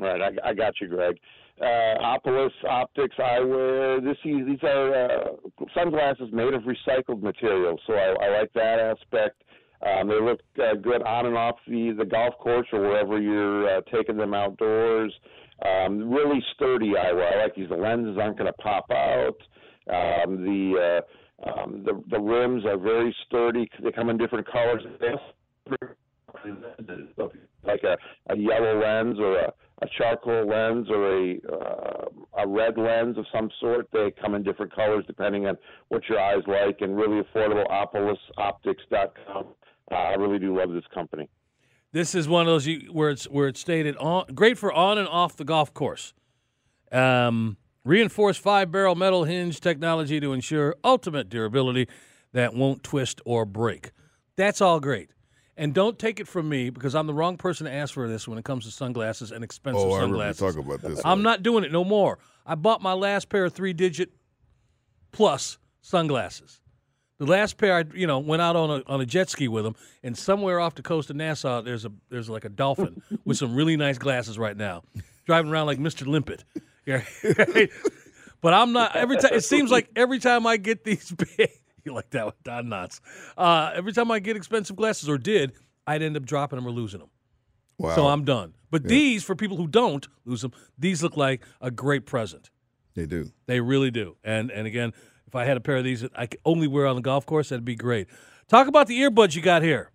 Right, 0.02 0.22
I, 0.22 0.50
I 0.50 0.54
got 0.54 0.74
you, 0.82 0.90
Greg 0.90 1.16
uh, 1.62 1.66
Opolis 2.18 2.52
Optics 2.68 3.16
eyewear. 3.18 4.04
This 4.04 4.18
these 4.24 4.64
are 4.64 4.94
uh, 4.94 5.66
sunglasses 5.74 6.30
made 6.32 6.54
of 6.54 6.64
recycled 6.64 7.22
material, 7.22 7.80
so 7.88 7.94
I, 7.94 8.26
I 8.26 8.40
like 8.40 8.52
that 8.54 8.80
aspect. 8.80 9.42
Um, 9.86 10.08
they 10.08 10.20
look 10.20 10.40
uh, 10.58 10.76
good 10.76 11.04
on 11.04 11.28
and 11.28 11.38
off 11.38 11.58
the, 11.68 11.94
the 11.98 12.06
golf 12.06 12.34
course 12.40 12.68
or 12.74 12.82
wherever 12.82 13.20
you're 13.20 13.78
uh, 13.78 13.82
taking 13.94 14.18
them 14.18 14.34
outdoors. 14.34 15.14
Um, 15.64 16.10
really 16.10 16.44
sturdy 16.56 16.94
eyewear. 16.94 17.34
I 17.34 17.44
like 17.44 17.56
these. 17.56 17.70
The 17.70 17.76
lenses 17.76 18.18
aren't 18.20 18.38
going 18.38 18.52
to 18.52 18.58
pop 18.62 18.90
out. 18.92 19.38
Um, 19.88 20.44
the 20.44 21.02
uh, 21.44 21.50
um, 21.50 21.84
the 21.86 22.02
the 22.10 22.20
rims 22.20 22.66
are 22.66 22.78
very 22.78 23.16
sturdy. 23.28 23.70
They 23.82 23.92
come 23.92 24.10
in 24.10 24.18
different 24.18 24.48
colors. 24.52 24.82
Like 27.64 27.84
a, 27.84 27.98
a 28.34 28.38
yellow 28.38 28.82
lens 28.82 29.20
or 29.20 29.38
a 29.38 29.54
a 29.82 29.88
charcoal 29.98 30.48
lens 30.48 30.88
or 30.90 31.18
a 31.18 31.40
uh, 31.52 32.06
a 32.44 32.48
red 32.48 32.78
lens 32.78 33.18
of 33.18 33.26
some 33.34 33.50
sort. 33.60 33.88
They 33.92 34.12
come 34.22 34.36
in 34.36 34.44
different 34.44 34.74
colors 34.74 35.04
depending 35.08 35.48
on 35.48 35.58
what 35.90 36.08
your 36.08 36.20
eyes 36.20 36.44
like, 36.48 36.82
and 36.82 36.96
really 36.96 37.22
affordable. 37.22 37.66
OpolisOptics.com. 37.68 39.46
Uh, 39.92 39.96
I 39.96 40.14
really 40.16 40.40
do 40.40 40.58
love 40.58 40.72
this 40.72 40.84
company. 40.94 41.30
This 41.92 42.16
is 42.16 42.28
one 42.28 42.42
of 42.42 42.48
those 42.48 42.68
where 42.92 43.10
it's 43.10 43.26
where 43.26 43.48
it's 43.48 43.60
stated 43.60 43.96
on 43.98 44.26
great 44.34 44.58
for 44.58 44.72
on 44.72 44.98
and 44.98 45.08
off 45.08 45.36
the 45.38 45.46
golf 45.46 45.74
course. 45.74 46.14
Um, 46.92 47.58
reinforced 47.84 48.40
five 48.40 48.72
barrel 48.72 48.96
metal 48.96 49.24
hinge 49.26 49.60
technology 49.60 50.20
to 50.20 50.34
ensure 50.34 50.76
ultimate 50.84 51.30
durability 51.30 51.88
that 52.34 52.54
won't 52.54 52.84
twist 52.84 53.22
or 53.26 53.46
break. 53.46 53.92
That's 54.36 54.60
all 54.60 54.80
great. 54.80 55.12
And 55.58 55.74
don't 55.74 55.98
take 55.98 56.20
it 56.20 56.28
from 56.28 56.50
me 56.50 56.70
because 56.70 56.96
I'm 56.96 57.08
the 57.08 57.14
wrong 57.14 57.38
person 57.38 57.66
to 57.66 57.72
ask 57.72 57.94
for 57.94 58.10
this 58.10 58.28
when 58.28 58.38
it 58.38 58.44
comes 58.44 58.66
to 58.66 58.72
sunglasses 58.72 59.32
and 59.32 59.44
expensive 59.44 59.88
oh, 59.88 60.00
sunglasses. 60.00 60.42
I 60.42 60.60
about 60.60 60.82
this. 60.82 61.02
I'm 61.06 61.22
not 61.22 61.44
doing 61.44 61.64
it 61.64 61.72
no 61.72 61.86
more. 61.86 62.20
I 62.46 62.56
bought 62.56 62.82
my 62.82 62.94
last 62.94 63.30
pair 63.30 63.46
of 63.46 63.54
three 63.54 63.72
digit 63.72 64.12
plus 65.12 65.58
sunglasses. 65.82 66.60
The 67.18 67.26
last 67.26 67.58
pair, 67.58 67.74
I 67.74 67.86
you 67.94 68.08
know 68.08 68.20
went 68.20 68.42
out 68.42 68.58
on 68.58 68.70
a 68.70 68.84
on 68.88 69.00
a 69.00 69.06
jet 69.06 69.30
ski 69.30 69.48
with 69.48 69.64
them, 69.64 69.76
and 70.04 70.18
somewhere 70.18 70.60
off 70.60 70.76
the 70.76 70.82
coast 70.82 71.10
of 71.10 71.16
Nassau, 71.16 71.62
there's 71.62 71.86
a 71.86 71.92
there's 72.10 72.30
like 72.30 72.44
a 72.44 72.50
dolphin 72.50 73.02
with 73.26 73.38
some 73.38 73.56
really 73.56 73.78
nice 73.78 73.98
glasses 73.98 74.38
right 74.38 74.58
now, 74.58 74.84
driving 75.26 75.50
around 75.50 75.68
like 75.68 75.80
Mr. 75.80 76.06
Limpet. 76.06 76.44
Yeah, 76.86 77.04
but 78.42 78.54
I'm 78.54 78.74
not. 78.74 78.98
Every 78.98 79.16
time 79.16 79.34
it 79.34 79.46
seems 79.46 79.72
like 79.72 79.90
every 79.96 80.20
time 80.20 80.46
I 80.46 80.58
get 80.58 80.84
these 80.84 81.10
big, 81.10 81.50
you 81.86 81.94
like 81.96 82.10
that 82.12 82.26
with 82.26 82.44
Don 82.44 82.66
Knotts. 82.66 83.00
Uh, 83.38 83.72
every 83.74 83.94
time 83.94 84.12
I 84.12 84.20
get 84.20 84.36
expensive 84.36 84.76
glasses, 84.76 85.08
or 85.08 85.18
did, 85.18 85.54
I'd 85.88 86.02
end 86.02 86.18
up 86.18 86.26
dropping 86.26 86.58
them 86.58 86.68
or 86.68 86.72
losing 86.72 87.00
them. 87.00 87.10
Wow. 87.78 87.96
So 87.96 88.08
I'm 88.08 88.26
done. 88.26 88.54
But 88.72 88.84
yeah. 88.84 88.90
these, 88.90 89.24
for 89.24 89.36
people 89.36 89.58
who 89.58 89.68
don't 89.68 90.08
lose 90.26 90.42
them, 90.42 90.52
these 90.78 91.04
look 91.04 91.16
like 91.16 91.42
a 91.62 91.72
great 91.72 92.06
present. 92.06 92.50
They 92.96 93.06
do. 93.06 93.32
They 93.46 93.60
really 93.60 93.92
do. 93.92 94.16
And 94.24 94.50
and 94.50 94.66
again, 94.66 94.94
if 95.28 95.36
I 95.36 95.46
had 95.46 95.58
a 95.58 95.60
pair 95.60 95.78
of 95.78 95.84
these 95.84 96.02
that 96.02 96.12
I 96.16 96.28
could 96.28 96.40
only 96.46 96.68
wear 96.68 96.86
on 96.88 96.96
the 96.96 97.02
golf 97.02 97.26
course, 97.26 97.50
that'd 97.50 97.66
be 97.66 97.76
great. 97.76 98.08
Talk 98.48 98.68
about 98.68 98.88
the 98.88 99.00
earbuds 99.00 99.36
you 99.36 99.42
got 99.42 99.62
here. 99.62 99.92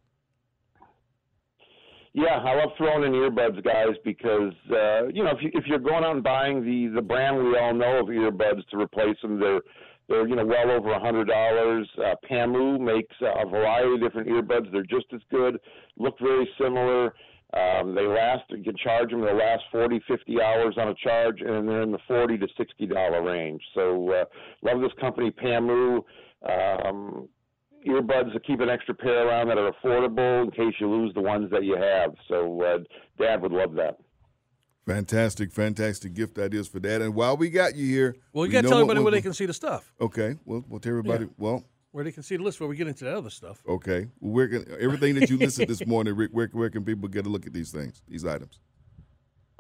Yeah, 2.12 2.40
I 2.44 2.56
love 2.56 2.70
throwing 2.76 3.04
in 3.04 3.12
earbuds, 3.12 3.62
guys, 3.64 3.96
because 4.04 4.52
uh, 4.70 5.06
you 5.06 5.22
know 5.24 5.30
if 5.30 5.42
you 5.42 5.50
if 5.54 5.64
you're 5.66 5.78
going 5.78 6.04
out 6.04 6.16
and 6.16 6.24
buying 6.24 6.62
the 6.64 6.92
the 6.94 7.00
brand 7.00 7.38
we 7.38 7.56
all 7.56 7.72
know 7.72 8.00
of 8.00 8.06
earbuds 8.06 8.66
to 8.70 8.78
replace 8.78 9.16
them, 9.22 9.40
they're 9.40 9.60
they're 10.10 10.28
you 10.28 10.36
know 10.36 10.44
well 10.44 10.70
over 10.70 10.90
a 10.90 11.00
hundred 11.00 11.28
dollars. 11.28 11.88
Uh, 11.96 12.14
Pamu 12.28 12.78
makes 12.78 13.14
a 13.22 13.46
variety 13.46 13.94
of 13.94 14.00
different 14.00 14.28
earbuds. 14.28 14.70
They're 14.72 14.82
just 14.82 15.06
as 15.14 15.20
good, 15.30 15.58
look 15.96 16.18
very 16.20 16.48
similar. 16.60 17.14
Um, 17.54 17.94
they 17.94 18.06
last. 18.06 18.42
You 18.50 18.62
can 18.62 18.76
charge 18.76 19.10
them. 19.10 19.22
They 19.22 19.32
last 19.32 19.62
40, 19.72 20.00
50 20.06 20.40
hours 20.40 20.76
on 20.78 20.88
a 20.88 20.94
charge, 20.94 21.40
and 21.40 21.68
they're 21.68 21.82
in 21.82 21.90
the 21.90 21.98
40 22.06 22.38
to 22.38 22.46
60 22.56 22.86
dollar 22.86 23.22
range. 23.22 23.62
So 23.74 24.10
uh, 24.12 24.24
love 24.62 24.80
this 24.80 24.92
company, 25.00 25.30
Pamu. 25.30 26.02
Um, 26.48 27.28
earbuds 27.86 28.32
to 28.32 28.40
keep 28.40 28.60
an 28.60 28.68
extra 28.68 28.94
pair 28.94 29.28
around 29.28 29.48
that 29.48 29.58
are 29.58 29.72
affordable 29.72 30.44
in 30.44 30.50
case 30.50 30.74
you 30.78 30.90
lose 30.90 31.14
the 31.14 31.20
ones 31.20 31.50
that 31.50 31.64
you 31.64 31.76
have. 31.76 32.14
So 32.28 32.62
uh, 32.62 32.78
Dad 33.18 33.42
would 33.42 33.52
love 33.52 33.74
that. 33.74 33.98
Fantastic, 34.86 35.52
fantastic 35.52 36.14
gift 36.14 36.38
ideas 36.38 36.66
for 36.68 36.80
Dad. 36.80 37.02
And 37.02 37.14
while 37.14 37.36
we 37.36 37.50
got 37.50 37.76
you 37.76 37.86
here, 37.86 38.16
well, 38.32 38.46
you 38.46 38.52
got 38.52 38.62
to 38.62 38.68
tell 38.68 38.78
everybody 38.78 39.00
where 39.00 39.12
they 39.12 39.20
can 39.22 39.34
see 39.34 39.46
the 39.46 39.52
stuff. 39.52 39.92
Okay, 40.00 40.36
well, 40.44 40.64
we'll 40.68 40.80
tell 40.80 40.90
everybody. 40.90 41.24
Yeah. 41.24 41.30
Well, 41.38 41.64
where 41.92 42.04
they 42.04 42.12
can 42.12 42.22
see 42.22 42.36
the 42.36 42.42
list 42.42 42.58
before 42.58 42.68
we 42.68 42.76
get 42.76 42.88
into 42.88 43.04
that 43.04 43.14
other 43.14 43.30
stuff. 43.30 43.62
Okay, 43.68 44.08
well, 44.20 44.32
where 44.32 44.48
can 44.48 44.64
everything 44.80 45.16
that 45.16 45.28
you 45.28 45.36
listed 45.38 45.68
this 45.68 45.86
morning, 45.86 46.16
Rick? 46.16 46.30
Where, 46.32 46.48
where 46.52 46.70
can 46.70 46.84
people 46.84 47.08
get 47.08 47.26
a 47.26 47.28
look 47.28 47.46
at 47.46 47.52
these 47.52 47.70
things, 47.70 48.02
these 48.08 48.24
items? 48.24 48.58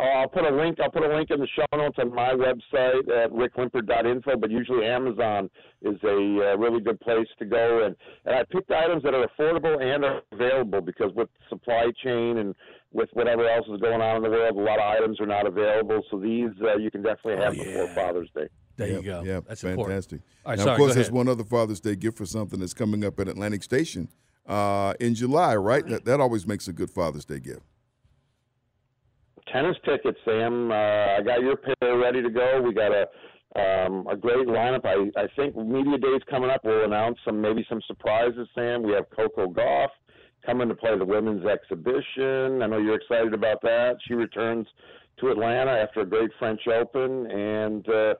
Uh, 0.00 0.20
I'll 0.20 0.28
put 0.28 0.44
a 0.44 0.54
link. 0.54 0.78
I'll 0.80 0.90
put 0.90 1.02
a 1.02 1.14
link 1.14 1.30
in 1.30 1.40
the 1.40 1.48
show 1.54 1.76
notes 1.76 1.98
on 1.98 2.14
my 2.14 2.32
website 2.32 3.08
at 3.10 3.30
ricklimpert.info. 3.32 4.36
But 4.38 4.50
usually 4.50 4.86
Amazon 4.86 5.50
is 5.82 5.96
a 6.02 6.52
uh, 6.52 6.56
really 6.56 6.80
good 6.80 6.98
place 7.00 7.26
to 7.38 7.44
go, 7.44 7.84
and 7.84 7.94
and 8.24 8.36
I 8.36 8.44
picked 8.50 8.70
items 8.70 9.02
that 9.02 9.14
are 9.14 9.26
affordable 9.26 9.82
and 9.82 10.04
are 10.04 10.22
available 10.32 10.80
because 10.80 11.12
with 11.14 11.28
supply 11.48 11.90
chain 12.02 12.38
and 12.38 12.54
with 12.92 13.10
whatever 13.12 13.48
else 13.48 13.66
is 13.72 13.80
going 13.80 14.00
on 14.00 14.16
in 14.16 14.22
the 14.22 14.30
world, 14.30 14.56
a 14.56 14.60
lot 14.60 14.78
of 14.78 14.84
items 14.84 15.20
are 15.20 15.26
not 15.26 15.46
available. 15.46 16.00
So 16.10 16.18
these 16.18 16.50
uh, 16.62 16.76
you 16.78 16.90
can 16.90 17.02
definitely 17.02 17.44
have 17.44 17.54
oh, 17.54 17.62
yeah. 17.62 17.64
before 17.64 17.88
Father's 17.94 18.30
Day. 18.34 18.48
There 18.76 18.88
yep, 18.88 18.96
you 18.96 19.02
go. 19.02 19.22
Yeah, 19.22 19.40
that's 19.46 19.60
fantastic. 19.60 20.22
Right, 20.46 20.56
now, 20.56 20.64
sorry, 20.64 20.74
of 20.74 20.78
course, 20.78 20.94
there's 20.94 21.10
one 21.10 21.28
other 21.28 21.44
Father's 21.44 21.80
Day 21.80 21.96
gift 21.96 22.16
for 22.16 22.26
something 22.26 22.58
that's 22.58 22.72
coming 22.72 23.04
up 23.04 23.20
at 23.20 23.28
Atlantic 23.28 23.62
Station 23.62 24.08
uh, 24.46 24.94
in 24.98 25.14
July, 25.14 25.54
right? 25.56 25.86
That, 25.86 26.06
that 26.06 26.20
always 26.20 26.46
makes 26.46 26.68
a 26.68 26.72
good 26.72 26.90
Father's 26.90 27.26
Day 27.26 27.40
gift. 27.40 27.60
Tennis 29.52 29.76
tickets, 29.84 30.18
Sam. 30.24 30.70
Uh, 30.70 30.74
I 30.74 31.20
got 31.24 31.40
your 31.40 31.56
pair 31.56 31.96
ready 31.98 32.22
to 32.22 32.30
go. 32.30 32.62
We 32.64 32.72
got 32.74 32.92
a 32.92 33.06
Um, 33.56 34.06
a 34.06 34.16
great 34.16 34.46
lineup. 34.46 34.84
I, 34.84 35.10
I 35.20 35.26
think 35.34 35.56
media 35.56 35.98
days 35.98 36.22
coming 36.30 36.50
up. 36.50 36.60
We'll 36.64 36.84
announce 36.84 37.18
some 37.24 37.40
maybe 37.40 37.66
some 37.68 37.80
surprises. 37.88 38.46
Sam, 38.54 38.80
we 38.84 38.92
have 38.92 39.10
Coco 39.10 39.48
Gauff 39.48 39.88
coming 40.46 40.68
to 40.68 40.74
play 40.76 40.96
the 40.96 41.04
women's 41.04 41.44
exhibition. 41.44 42.62
I 42.62 42.66
know 42.68 42.78
you're 42.78 42.94
excited 42.94 43.34
about 43.34 43.60
that. 43.62 43.96
She 44.06 44.14
returns 44.14 44.68
to 45.18 45.30
Atlanta 45.32 45.72
after 45.72 46.02
a 46.02 46.06
great 46.06 46.30
French 46.38 46.60
Open, 46.68 47.28
and 47.28 47.84
uh, 47.88 48.14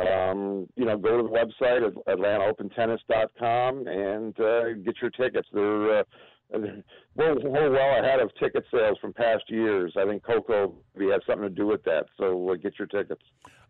um, 0.00 0.66
you 0.76 0.86
know, 0.86 0.96
go 0.96 1.18
to 1.18 1.24
the 1.24 1.28
website 1.28 1.86
at 1.86 1.94
AtlantaOpenTennis.com 2.06 3.86
and 3.86 4.40
uh, 4.40 4.64
get 4.82 4.94
your 5.02 5.10
tickets. 5.10 5.48
They're 5.52 5.98
uh, 5.98 6.02
we're, 7.14 7.34
we're 7.38 7.70
well 7.70 8.04
ahead 8.04 8.20
of 8.20 8.30
ticket 8.40 8.64
sales 8.72 8.98
from 9.00 9.12
past 9.12 9.44
years. 9.48 9.94
I 9.96 10.04
think 10.04 10.24
Coco 10.24 10.74
has 10.98 11.20
something 11.26 11.48
to 11.48 11.50
do 11.50 11.66
with 11.66 11.84
that. 11.84 12.06
So 12.16 12.50
uh, 12.50 12.54
get 12.56 12.78
your 12.78 12.88
tickets. 12.88 13.22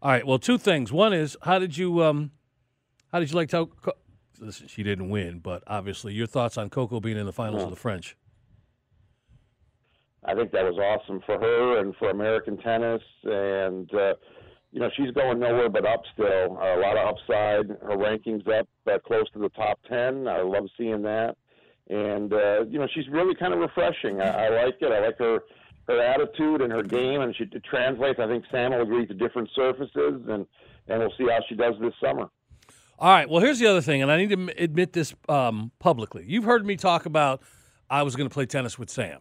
All 0.03 0.11
right. 0.11 0.27
Well, 0.27 0.39
two 0.39 0.57
things. 0.57 0.93
One 0.93 1.13
is 1.13 1.37
how 1.43 1.59
did 1.59 1.77
you 1.77 2.03
um, 2.03 2.31
how 3.13 3.21
did 3.21 3.31
you 3.31 3.37
like 3.37 3.51
to? 3.51 3.69
Listen, 4.39 4.69
she 4.69 4.83
didn't 4.83 5.11
win, 5.11 5.41
but 5.41 5.63
obviously, 5.67 6.15
your 6.15 6.27
thoughts 6.27 6.57
on 6.57 6.71
Coco 6.71 7.01
being 7.01 7.19
in 7.19 7.27
the 7.27 7.33
finals 7.33 7.63
of 7.63 7.71
the 7.71 7.77
French. 7.77 8.17
I 10.25 10.35
think 10.35 10.53
that 10.53 10.65
was 10.65 10.79
awesome 10.79 11.21
for 11.27 11.39
her 11.39 11.81
and 11.81 11.95
for 11.97 12.11
American 12.11 12.57
tennis, 12.59 13.03
and 13.25 13.93
uh, 13.93 14.15
you 14.73 14.81
know 14.81 14.89
she's 14.97 15.11
going 15.11 15.41
nowhere 15.41 15.69
but 15.69 15.87
up 15.87 16.03
still. 16.15 16.59
Uh, 16.59 16.79
a 16.79 16.81
lot 16.81 16.97
of 16.97 17.09
upside. 17.09 17.69
Her 17.83 17.97
rankings 17.97 18.49
up 18.49 18.67
uh, 18.91 18.99
close 19.07 19.31
to 19.33 19.39
the 19.39 19.51
top 19.51 19.79
ten. 19.87 20.27
I 20.27 20.41
love 20.41 20.69
seeing 20.79 21.03
that 21.03 21.37
and 21.91 22.33
uh, 22.33 22.65
you 22.69 22.79
know 22.79 22.87
she's 22.95 23.09
really 23.09 23.35
kind 23.35 23.53
of 23.53 23.59
refreshing. 23.59 24.21
I, 24.21 24.47
I 24.47 24.65
like 24.65 24.77
it. 24.81 24.93
I 24.93 25.01
like 25.01 25.19
her 25.19 25.41
her 25.89 26.01
attitude 26.01 26.61
and 26.61 26.73
her 26.73 26.85
game, 26.85 27.21
and 27.21 27.35
she 27.37 27.47
translates. 27.69 28.21
I 28.21 28.29
think 28.29 28.45
Sam 28.51 28.71
will 28.71 28.83
agree 28.83 29.07
to 29.07 29.15
different 29.15 29.51
surfaces, 29.55 30.23
and 30.29 30.47
and 30.89 31.01
we'll 31.01 31.13
see 31.19 31.25
how 31.25 31.41
she 31.49 31.57
does 31.57 31.75
this 31.81 31.93
summer. 32.03 32.31
All 32.99 33.11
right. 33.11 33.29
Well, 33.29 33.41
here's 33.41 33.59
the 33.59 33.67
other 33.67 33.81
thing, 33.81 34.03
and 34.03 34.11
I 34.11 34.19
need 34.19 34.31
to 34.31 34.63
admit 34.63 34.93
this 34.93 35.15
um, 35.29 35.73
publicly. 35.79 36.25
You've 36.27 36.45
heard 36.45 36.65
me 36.65 36.77
talk 36.77 37.07
about 37.07 37.43
I 37.89 38.03
was 38.03 38.15
going 38.15 38.29
to 38.29 38.33
play 38.33 38.47
tennis 38.47 38.79
with 38.79 38.91
Sam, 38.91 39.21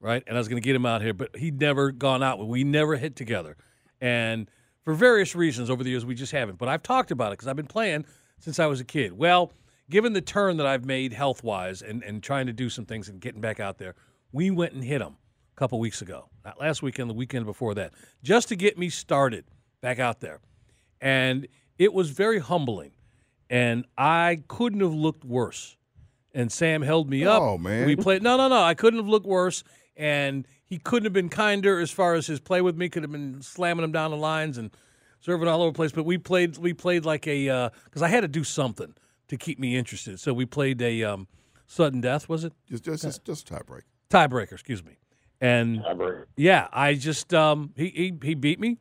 right? 0.00 0.22
And 0.26 0.36
I 0.36 0.40
was 0.40 0.48
going 0.48 0.62
to 0.62 0.64
get 0.66 0.76
him 0.76 0.86
out 0.86 1.02
here, 1.02 1.12
but 1.12 1.36
he'd 1.36 1.60
never 1.60 1.90
gone 1.92 2.22
out. 2.22 2.46
We 2.46 2.64
never 2.64 2.96
hit 2.96 3.14
together, 3.14 3.56
and 4.00 4.50
for 4.84 4.94
various 4.94 5.34
reasons 5.34 5.68
over 5.68 5.84
the 5.84 5.90
years, 5.90 6.06
we 6.06 6.14
just 6.14 6.32
haven't. 6.32 6.56
But 6.56 6.68
I've 6.68 6.82
talked 6.82 7.10
about 7.10 7.32
it 7.32 7.32
because 7.32 7.48
I've 7.48 7.56
been 7.56 7.66
playing 7.66 8.06
since 8.38 8.58
I 8.58 8.66
was 8.66 8.80
a 8.80 8.84
kid. 8.84 9.12
Well 9.12 9.52
given 9.90 10.12
the 10.12 10.20
turn 10.20 10.56
that 10.56 10.66
I've 10.66 10.84
made 10.84 11.12
health 11.12 11.42
wise 11.42 11.82
and, 11.82 12.02
and 12.02 12.22
trying 12.22 12.46
to 12.46 12.52
do 12.52 12.68
some 12.68 12.84
things 12.84 13.08
and 13.08 13.20
getting 13.20 13.40
back 13.40 13.60
out 13.60 13.78
there, 13.78 13.94
we 14.32 14.50
went 14.50 14.72
and 14.72 14.84
hit 14.84 14.98
them 14.98 15.16
a 15.56 15.58
couple 15.58 15.78
weeks 15.78 16.02
ago. 16.02 16.28
Not 16.44 16.60
last 16.60 16.82
weekend, 16.82 17.10
the 17.10 17.14
weekend 17.14 17.46
before 17.46 17.74
that, 17.74 17.92
just 18.22 18.48
to 18.48 18.56
get 18.56 18.78
me 18.78 18.88
started 18.88 19.44
back 19.80 19.98
out 19.98 20.20
there. 20.20 20.40
And 21.00 21.46
it 21.78 21.92
was 21.92 22.10
very 22.10 22.38
humbling. 22.38 22.92
And 23.48 23.84
I 23.96 24.42
couldn't 24.48 24.80
have 24.80 24.94
looked 24.94 25.24
worse. 25.24 25.76
And 26.34 26.50
Sam 26.50 26.82
held 26.82 27.08
me 27.08 27.24
up. 27.24 27.40
Oh, 27.40 27.56
man. 27.56 27.86
We 27.86 27.96
played. 27.96 28.22
No, 28.22 28.36
no, 28.36 28.48
no. 28.48 28.60
I 28.60 28.74
couldn't 28.74 28.98
have 28.98 29.08
looked 29.08 29.26
worse. 29.26 29.62
And 29.96 30.46
he 30.64 30.78
couldn't 30.78 31.04
have 31.04 31.12
been 31.12 31.28
kinder 31.28 31.78
as 31.78 31.90
far 31.90 32.14
as 32.14 32.26
his 32.26 32.40
play 32.40 32.60
with 32.60 32.76
me. 32.76 32.88
Could 32.88 33.04
have 33.04 33.12
been 33.12 33.40
slamming 33.40 33.84
him 33.84 33.92
down 33.92 34.10
the 34.10 34.16
lines 34.16 34.58
and 34.58 34.70
serving 35.20 35.48
all 35.48 35.62
over 35.62 35.70
the 35.70 35.76
place. 35.76 35.92
But 35.92 36.04
we 36.04 36.18
played. 36.18 36.58
We 36.58 36.74
played 36.74 37.04
like 37.04 37.26
a 37.26 37.70
because 37.84 38.02
uh, 38.02 38.04
I 38.04 38.08
had 38.08 38.20
to 38.22 38.28
do 38.28 38.44
something 38.44 38.94
to 39.28 39.36
keep 39.36 39.58
me 39.58 39.76
interested. 39.76 40.20
So 40.20 40.32
we 40.32 40.46
played 40.46 40.80
a 40.82 41.02
um, 41.04 41.28
sudden 41.66 42.00
death. 42.00 42.28
Was 42.28 42.44
it 42.44 42.52
just 42.68 42.84
just 42.84 43.02
just, 43.02 43.24
just 43.24 43.48
tiebreaker? 43.50 43.82
Tiebreaker, 44.10 44.52
excuse 44.52 44.84
me. 44.84 44.98
And 45.40 45.80
Tiebreaker. 45.80 46.26
yeah, 46.36 46.68
I 46.72 46.94
just 46.94 47.34
um, 47.34 47.72
he, 47.76 47.88
he 47.88 48.18
he 48.22 48.34
beat 48.34 48.58
me 48.60 48.78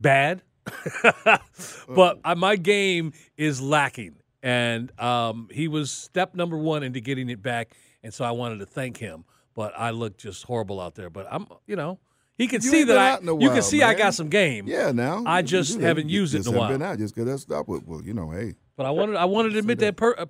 bad, 0.00 0.42
but 1.88 2.18
I, 2.24 2.34
my 2.34 2.56
game 2.56 3.12
is 3.36 3.60
lacking, 3.60 4.16
and 4.42 4.98
um, 5.00 5.48
he 5.50 5.68
was 5.68 5.90
step 5.90 6.34
number 6.34 6.56
one 6.56 6.82
into 6.82 7.00
getting 7.00 7.28
it 7.28 7.42
back, 7.42 7.72
and 8.02 8.12
so 8.12 8.24
I 8.24 8.30
wanted 8.30 8.58
to 8.60 8.66
thank 8.66 8.96
him. 8.96 9.24
But 9.54 9.74
I 9.76 9.90
look 9.90 10.16
just 10.16 10.44
horrible 10.44 10.80
out 10.80 10.94
there. 10.94 11.10
But 11.10 11.26
I'm, 11.30 11.46
you 11.66 11.76
know, 11.76 11.98
he 12.38 12.46
can 12.46 12.62
You 12.62 12.70
see 12.70 12.84
that 12.84 12.96
I. 12.96 13.10
out 13.10 13.20
in 13.20 13.26
you 13.26 13.48
can 13.48 13.48
while, 13.50 13.62
see 13.62 13.82
I 13.82 13.92
got 13.92 14.14
some 14.14 14.30
game. 14.30 14.66
Yeah, 14.66 14.92
now 14.92 15.24
I 15.26 15.42
just 15.42 15.78
you- 15.78 15.84
haven't 15.84 16.08
you 16.08 16.20
used 16.20 16.34
it 16.34 16.38
just 16.38 16.48
in 16.48 16.54
a 16.54 16.58
haven't 16.58 16.70
while. 16.70 16.78
Been 16.78 16.86
out 16.88 16.98
just 16.98 17.14
because 17.14 17.28
that's 17.28 17.42
stop 17.42 17.68
with. 17.68 17.86
Well, 17.86 18.02
you 18.02 18.14
know, 18.14 18.30
hey, 18.30 18.54
But 18.76 18.86
I 18.86 18.90
wanted 18.90 19.16
I 19.16 19.24
wanted 19.26 19.50
to 19.52 19.58
admit 19.58 19.78
that, 19.80 19.96
per, 19.96 20.14
uh, 20.16 20.26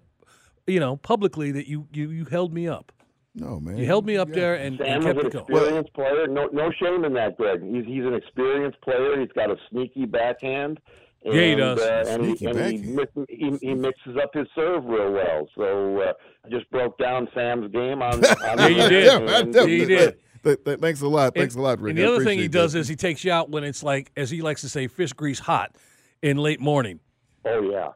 you 0.67 0.81
know, 0.81 0.97
publicly 0.97 1.53
that 1.53 1.69
you 1.69 1.87
you 1.93 2.11
you 2.11 2.25
held 2.25 2.53
me 2.53 2.67
up. 2.69 2.93
no 3.35 3.59
man, 3.61 3.77
You 3.79 3.87
held 3.87 4.05
me 4.07 4.17
up 4.17 4.29
Yeah. 4.29 4.35
there 4.35 4.55
and, 4.57 4.79
Sam 4.79 4.87
and 4.87 4.99
is 4.99 5.05
kept 5.07 5.19
an 5.21 5.27
it 5.27 5.33
going. 5.33 5.45
experienced 5.49 5.93
player. 5.95 6.27
No, 6.27 6.47
no 6.53 6.71
shame 6.73 7.05
in 7.05 7.13
that, 7.15 7.37
Greg. 7.37 7.63
He's 7.63 7.85
he's 7.87 8.05
an 8.05 8.15
experienced 8.15 8.81
player. 8.83 9.19
He's 9.21 9.33
got 9.33 9.51
a 9.51 9.57
sneaky 9.71 10.07
backhand. 10.07 10.81
And, 11.25 11.35
Yeah, 11.35 11.43
he 11.43 11.55
does. 11.55 11.81
Uh, 11.81 12.05
and 12.09 12.25
he, 12.37 12.47
and 12.47 12.59
he, 12.59 12.79
mix- 12.91 13.13
he, 13.29 13.57
he 13.69 13.75
mixes 13.75 14.17
up 14.21 14.31
his 14.35 14.49
serve 14.57 14.85
real 14.87 15.13
well. 15.13 15.49
So 15.57 16.01
uh, 16.01 16.13
I 16.45 16.49
just 16.49 16.69
broke 16.73 16.99
down 16.99 17.29
Sam's 17.33 17.71
game 17.73 18.03
on. 18.03 18.15
on 18.25 18.59
Yeah, 18.59 18.67
you 18.67 18.83
the- 18.83 18.89
did. 18.89 19.05
Yeah, 19.07 19.17
and- 19.19 19.31
I 19.31 19.33
Yeah, 19.37 19.43
definitely- 19.45 19.77
you 19.77 19.87
did. 19.87 20.17
Th- 20.43 20.65
th- 20.65 20.81
thanks 20.81 21.01
a 21.01 21.07
lot. 21.07 21.37
Thanks 21.37 21.55
And- 21.55 21.61
a 21.63 21.65
lot, 21.69 21.81
Rick. 21.81 21.91
And 21.91 21.99
the 22.01 22.13
other 22.13 22.25
thing 22.25 22.41
he 22.41 22.49
does 22.49 22.73
that. 22.73 22.81
is 22.81 22.89
he 22.89 22.97
takes 22.97 23.25
you 23.25 23.31
out 23.31 23.51
when 23.51 23.63
it's 23.63 23.85
like, 23.85 24.11
as 24.17 24.31
he 24.31 24.43
likes 24.43 24.63
to 24.63 24.69
say, 24.69 24.89
fish 24.89 25.13
grease 25.13 25.39
hot 25.39 25.77
in 26.23 26.39
late 26.39 26.59
morning. 26.59 26.99
Oh 27.45 27.63
yeah. 27.71 27.91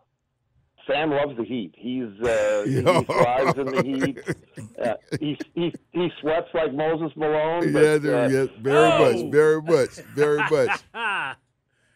Sam 0.86 1.10
loves 1.10 1.36
the 1.36 1.44
heat. 1.44 1.74
He's 1.76 2.04
uh, 2.22 2.62
he, 2.66 2.80
Yo. 2.80 3.02
thrives 3.02 3.58
in 3.58 3.66
the 3.66 3.82
heat. 3.82 4.18
Uh, 4.76 4.92
he, 5.20 5.38
he 5.54 5.72
he 5.92 6.10
sweats 6.20 6.48
like 6.52 6.70
Moses 6.74 7.10
Malone. 7.16 7.72
But, 7.72 7.82
yeah, 7.82 7.98
dude, 7.98 8.14
uh, 8.14 8.28
yes, 8.30 8.48
very 8.60 8.76
Oh! 8.92 9.22
much, 9.22 9.32
very 9.32 9.62
much, 9.62 9.88
very 10.14 10.36
much. 10.50 10.84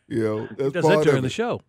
You 0.09 0.23
know, 0.23 0.49
that's 0.57 0.73
does 0.73 0.85
part 0.87 0.99
that 0.99 1.05
during 1.05 1.19
of 1.19 1.23
the 1.25 1.29
show. 1.29 1.61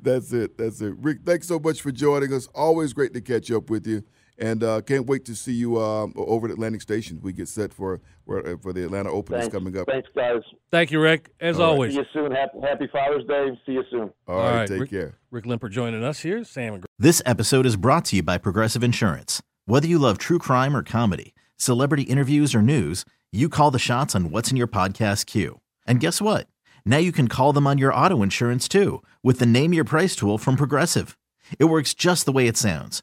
that's 0.00 0.32
it. 0.32 0.56
That's 0.56 0.80
it. 0.80 0.94
Rick, 0.98 1.18
thanks 1.26 1.48
so 1.48 1.58
much 1.58 1.80
for 1.82 1.90
joining 1.90 2.32
us. 2.32 2.46
Always 2.54 2.92
great 2.92 3.14
to 3.14 3.20
catch 3.20 3.50
up 3.50 3.68
with 3.68 3.84
you, 3.86 4.04
and 4.38 4.62
uh, 4.64 4.80
can't 4.80 5.06
wait 5.06 5.24
to 5.26 5.34
see 5.34 5.52
you 5.52 5.80
um, 5.80 6.12
over 6.16 6.46
at 6.46 6.52
Atlantic 6.52 6.80
Station. 6.80 7.20
We 7.22 7.32
get 7.32 7.48
set 7.48 7.72
for 7.72 8.00
for, 8.26 8.56
for 8.58 8.72
the 8.72 8.84
Atlanta 8.84 9.10
Open 9.10 9.32
that's 9.34 9.44
thanks, 9.44 9.54
coming 9.54 9.76
up. 9.78 9.86
thanks, 9.88 10.08
guys. 10.14 10.42
Thank 10.70 10.90
you, 10.90 11.00
Rick. 11.00 11.30
As 11.40 11.58
All 11.58 11.66
right. 11.66 11.72
always. 11.72 11.92
See 11.92 11.98
you 11.98 12.04
soon. 12.12 12.32
Happy, 12.32 12.58
happy 12.60 12.88
Father's 12.92 13.26
Day. 13.26 13.58
See 13.66 13.72
you 13.72 13.84
soon. 13.90 14.10
All 14.28 14.38
right, 14.38 14.68
take 14.68 14.80
Rick, 14.80 14.90
care. 14.90 15.14
Rick 15.30 15.46
Limper 15.46 15.68
joining 15.68 16.04
us 16.04 16.20
here. 16.20 16.44
Sam 16.44 16.74
and 16.74 16.86
This 16.98 17.20
episode 17.26 17.66
is 17.66 17.76
brought 17.76 18.04
to 18.06 18.16
you 18.16 18.22
by 18.22 18.38
Progressive 18.38 18.82
Insurance. 18.84 19.42
Whether 19.66 19.86
you 19.86 19.98
love 19.98 20.18
true 20.18 20.38
crime 20.38 20.76
or 20.76 20.82
comedy, 20.82 21.34
celebrity 21.56 22.02
interviews 22.02 22.54
or 22.54 22.62
news, 22.62 23.04
you 23.32 23.48
call 23.48 23.70
the 23.70 23.78
shots 23.78 24.14
on 24.14 24.30
what's 24.30 24.50
in 24.50 24.56
your 24.56 24.66
podcast 24.68 25.26
queue. 25.26 25.60
And 25.86 26.00
guess 26.00 26.20
what? 26.22 26.46
Now 26.84 26.98
you 26.98 27.12
can 27.12 27.28
call 27.28 27.52
them 27.52 27.66
on 27.66 27.78
your 27.78 27.94
auto 27.94 28.22
insurance 28.22 28.68
too 28.68 29.02
with 29.22 29.38
the 29.38 29.46
Name 29.46 29.72
Your 29.72 29.84
Price 29.84 30.14
tool 30.16 30.38
from 30.38 30.56
Progressive. 30.56 31.16
It 31.58 31.64
works 31.66 31.92
just 31.94 32.24
the 32.24 32.32
way 32.32 32.46
it 32.46 32.56
sounds. 32.56 33.02